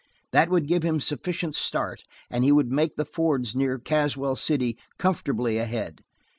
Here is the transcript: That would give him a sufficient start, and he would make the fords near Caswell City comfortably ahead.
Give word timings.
That 0.31 0.49
would 0.49 0.67
give 0.67 0.81
him 0.81 0.95
a 0.95 0.99
sufficient 0.99 1.53
start, 1.53 2.05
and 2.31 2.43
he 2.43 2.51
would 2.51 2.71
make 2.71 2.95
the 2.95 3.05
fords 3.05 3.55
near 3.55 3.77
Caswell 3.77 4.35
City 4.35 4.75
comfortably 4.97 5.59
ahead. 5.59 6.01